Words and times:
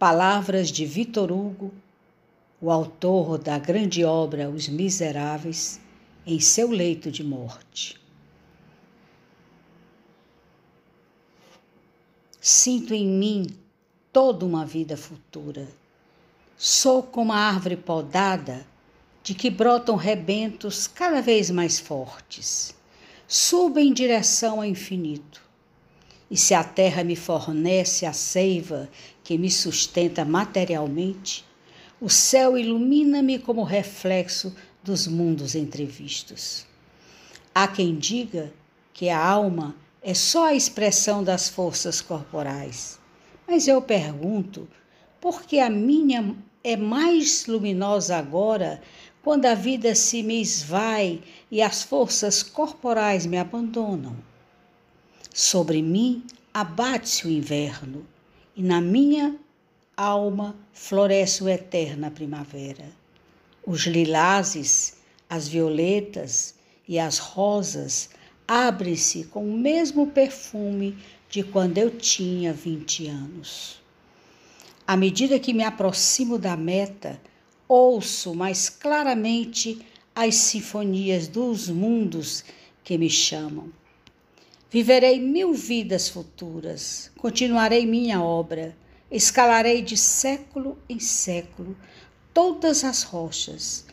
Palavras 0.00 0.72
de 0.72 0.86
Vitor 0.86 1.30
Hugo, 1.30 1.70
o 2.58 2.70
autor 2.70 3.36
da 3.36 3.58
grande 3.58 4.02
obra 4.02 4.48
Os 4.48 4.66
Miseráveis, 4.66 5.78
em 6.26 6.40
seu 6.40 6.70
leito 6.70 7.10
de 7.10 7.22
morte. 7.22 8.00
Sinto 12.40 12.94
em 12.94 13.06
mim 13.06 13.46
toda 14.10 14.46
uma 14.46 14.64
vida 14.64 14.96
futura. 14.96 15.68
Sou 16.56 17.02
como 17.02 17.34
a 17.34 17.36
árvore 17.36 17.76
podada, 17.76 18.66
de 19.22 19.34
que 19.34 19.50
brotam 19.50 19.96
rebentos 19.96 20.86
cada 20.86 21.20
vez 21.20 21.50
mais 21.50 21.78
fortes. 21.78 22.74
Subo 23.28 23.78
em 23.78 23.92
direção 23.92 24.60
ao 24.60 24.64
infinito 24.64 25.50
e 26.30 26.36
se 26.36 26.54
a 26.54 26.62
terra 26.62 27.02
me 27.02 27.16
fornece 27.16 28.06
a 28.06 28.12
seiva 28.12 28.88
que 29.30 29.38
me 29.38 29.48
sustenta 29.48 30.24
materialmente, 30.24 31.44
o 32.00 32.10
céu 32.10 32.58
ilumina-me 32.58 33.38
como 33.38 33.62
reflexo 33.62 34.52
dos 34.82 35.06
mundos 35.06 35.54
entrevistos. 35.54 36.66
Há 37.54 37.68
quem 37.68 37.94
diga 37.94 38.52
que 38.92 39.08
a 39.08 39.24
alma 39.24 39.76
é 40.02 40.14
só 40.14 40.46
a 40.46 40.54
expressão 40.56 41.22
das 41.22 41.48
forças 41.48 42.00
corporais, 42.00 42.98
mas 43.46 43.68
eu 43.68 43.80
pergunto 43.80 44.66
por 45.20 45.44
que 45.44 45.60
a 45.60 45.70
minha 45.70 46.34
é 46.64 46.76
mais 46.76 47.46
luminosa 47.46 48.16
agora 48.16 48.82
quando 49.22 49.46
a 49.46 49.54
vida 49.54 49.94
se 49.94 50.24
me 50.24 50.42
esvai 50.42 51.22
e 51.52 51.62
as 51.62 51.84
forças 51.84 52.42
corporais 52.42 53.26
me 53.26 53.38
abandonam? 53.38 54.16
Sobre 55.32 55.80
mim 55.80 56.24
abate-se 56.52 57.28
o 57.28 57.30
inverno, 57.30 58.04
e 58.60 58.62
na 58.62 58.78
minha 58.78 59.36
alma 59.96 60.54
floresce 60.74 61.42
o 61.42 61.48
eterna 61.48 62.10
primavera. 62.10 62.92
Os 63.66 63.86
lilazes, 63.86 64.98
as 65.30 65.48
violetas 65.48 66.54
e 66.86 66.98
as 66.98 67.16
rosas 67.16 68.10
abrem-se 68.46 69.24
com 69.24 69.48
o 69.48 69.56
mesmo 69.56 70.08
perfume 70.08 70.98
de 71.30 71.42
quando 71.42 71.78
eu 71.78 71.90
tinha 71.90 72.52
vinte 72.52 73.06
anos. 73.06 73.80
À 74.86 74.94
medida 74.94 75.38
que 75.38 75.54
me 75.54 75.64
aproximo 75.64 76.38
da 76.38 76.54
meta, 76.54 77.18
ouço 77.66 78.34
mais 78.34 78.68
claramente 78.68 79.80
as 80.14 80.34
sinfonias 80.34 81.28
dos 81.28 81.70
mundos 81.70 82.44
que 82.84 82.98
me 82.98 83.08
chamam. 83.08 83.72
Viverei 84.72 85.18
mil 85.18 85.52
vidas 85.52 86.08
futuras, 86.08 87.10
continuarei 87.18 87.84
minha 87.84 88.22
obra, 88.22 88.76
escalarei 89.10 89.82
de 89.82 89.96
século 89.96 90.78
em 90.88 91.00
século 91.00 91.76
todas 92.32 92.84
as 92.84 93.02
rochas, 93.02 93.84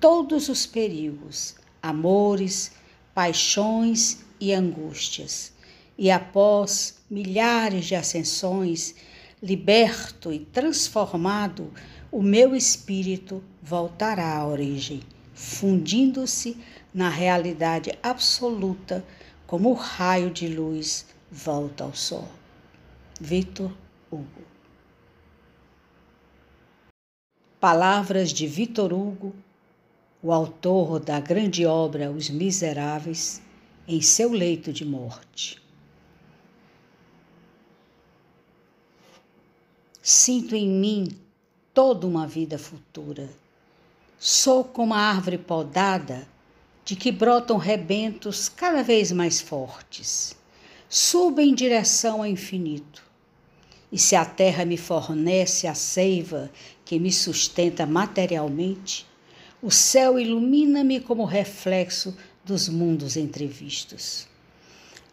todos 0.00 0.48
os 0.48 0.66
perigos, 0.66 1.54
amores, 1.80 2.72
paixões 3.14 4.24
e 4.40 4.52
angústias. 4.52 5.52
E 5.96 6.10
após 6.10 6.96
milhares 7.08 7.84
de 7.84 7.94
ascensões, 7.94 8.96
liberto 9.40 10.32
e 10.32 10.40
transformado, 10.40 11.72
o 12.10 12.20
meu 12.20 12.56
espírito 12.56 13.40
voltará 13.62 14.36
à 14.36 14.44
origem, 14.44 15.00
fundindo-se 15.32 16.56
na 16.92 17.08
realidade 17.08 17.96
absoluta 18.02 19.04
como 19.54 19.70
o 19.70 19.74
raio 19.74 20.32
de 20.32 20.48
luz 20.48 21.06
volta 21.30 21.84
ao 21.84 21.94
sol. 21.94 22.28
Vitor 23.20 23.70
Hugo. 24.10 24.42
Palavras 27.60 28.32
de 28.32 28.48
Vitor 28.48 28.92
Hugo, 28.92 29.32
o 30.20 30.32
autor 30.32 30.98
da 30.98 31.20
grande 31.20 31.64
obra 31.64 32.10
Os 32.10 32.28
Miseráveis, 32.28 33.40
em 33.86 34.00
seu 34.00 34.32
leito 34.32 34.72
de 34.72 34.84
morte. 34.84 35.62
Sinto 40.02 40.56
em 40.56 40.68
mim 40.68 41.16
toda 41.72 42.08
uma 42.08 42.26
vida 42.26 42.58
futura. 42.58 43.30
Sou 44.18 44.64
como 44.64 44.94
a 44.94 44.98
árvore 44.98 45.38
podada 45.38 46.26
de 46.84 46.94
que 46.94 47.10
brotam 47.10 47.56
rebentos 47.56 48.48
cada 48.48 48.82
vez 48.82 49.10
mais 49.10 49.40
fortes. 49.40 50.36
Subo 50.88 51.40
em 51.40 51.54
direção 51.54 52.18
ao 52.18 52.26
infinito. 52.26 53.02
E 53.90 53.98
se 53.98 54.14
a 54.14 54.24
terra 54.24 54.64
me 54.64 54.76
fornece 54.76 55.66
a 55.66 55.74
seiva 55.74 56.50
que 56.84 56.98
me 56.98 57.10
sustenta 57.12 57.86
materialmente, 57.86 59.06
o 59.62 59.70
céu 59.70 60.18
ilumina-me 60.18 61.00
como 61.00 61.24
reflexo 61.24 62.14
dos 62.44 62.68
mundos 62.68 63.16
entrevistos. 63.16 64.28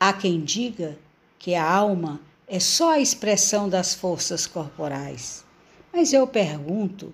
Há 0.00 0.12
quem 0.12 0.40
diga 0.40 0.98
que 1.38 1.54
a 1.54 1.70
alma 1.70 2.20
é 2.46 2.58
só 2.58 2.92
a 2.92 3.00
expressão 3.00 3.68
das 3.68 3.94
forças 3.94 4.46
corporais, 4.46 5.44
mas 5.92 6.12
eu 6.12 6.26
pergunto 6.26 7.12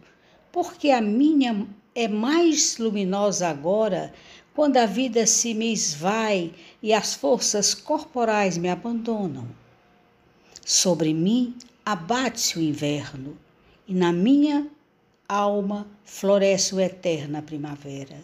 por 0.53 0.75
que 0.75 0.93
a 0.93 1.01
minha 1.01 1.67
é 1.95 2.07
mais 2.07 2.79
luminosa 2.79 3.49
agora 3.49 4.13
quando 4.55 4.77
a 4.77 4.87
vida 4.87 5.27
se 5.27 5.53
me 5.53 5.73
esvai 5.73 6.53
e 6.83 6.93
as 6.93 7.15
forças 7.15 7.75
corporais 7.75 8.57
me 8.57 8.69
abandonam. 8.69 9.49
Sobre 10.65 11.13
mim 11.13 11.57
abate-se 11.85 12.59
o 12.59 12.63
inverno, 12.63 13.37
e 13.87 13.93
na 13.93 14.13
minha 14.13 14.67
alma 15.29 15.87
floresce 16.05 16.75
o 16.75 16.81
eterna 16.81 17.43
primavera. 17.43 18.17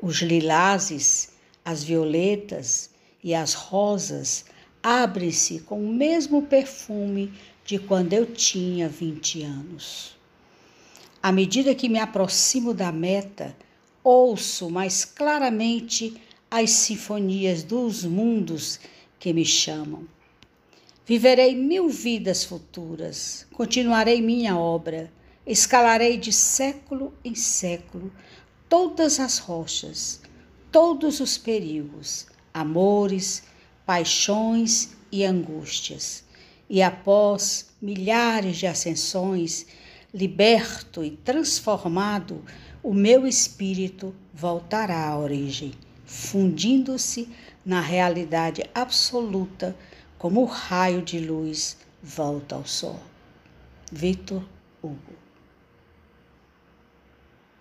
Os 0.00 0.22
lilazes, 0.22 1.32
as 1.64 1.82
violetas 1.82 2.90
e 3.22 3.34
as 3.34 3.52
rosas 3.52 4.46
abrem-se 4.82 5.60
com 5.60 5.84
o 5.84 5.92
mesmo 5.92 6.42
perfume 6.42 7.32
de 7.64 7.78
quando 7.78 8.12
eu 8.12 8.24
tinha 8.24 8.88
vinte 8.88 9.42
anos. 9.42 10.16
À 11.22 11.32
medida 11.32 11.74
que 11.74 11.88
me 11.88 11.98
aproximo 11.98 12.72
da 12.72 12.92
meta, 12.92 13.54
ouço 14.08 14.70
mais 14.70 15.04
claramente 15.04 16.14
as 16.50 16.70
sinfonias 16.70 17.62
dos 17.62 18.04
mundos 18.04 18.80
que 19.18 19.32
me 19.32 19.44
chamam. 19.44 20.06
Viverei 21.04 21.54
mil 21.54 21.88
vidas 21.88 22.44
futuras, 22.44 23.46
continuarei 23.52 24.22
minha 24.22 24.56
obra, 24.56 25.12
escalarei 25.46 26.16
de 26.16 26.32
século 26.32 27.12
em 27.24 27.34
século 27.34 28.10
todas 28.68 29.20
as 29.20 29.38
rochas, 29.38 30.20
todos 30.72 31.20
os 31.20 31.36
perigos, 31.36 32.26
amores, 32.52 33.42
paixões 33.84 34.90
e 35.10 35.24
angústias. 35.24 36.24
E 36.68 36.82
após 36.82 37.70
milhares 37.80 38.58
de 38.58 38.66
ascensões, 38.66 39.66
liberto 40.12 41.04
e 41.04 41.10
transformado, 41.10 42.44
o 42.88 42.94
meu 42.94 43.26
espírito 43.26 44.14
voltará 44.32 45.10
à 45.10 45.18
origem, 45.18 45.74
fundindo-se 46.06 47.28
na 47.62 47.82
realidade 47.82 48.62
absoluta, 48.74 49.76
como 50.16 50.40
o 50.40 50.46
raio 50.46 51.02
de 51.02 51.18
luz 51.18 51.76
volta 52.02 52.54
ao 52.54 52.64
sol. 52.64 52.98
Vitor 53.92 54.42
Hugo 54.82 55.27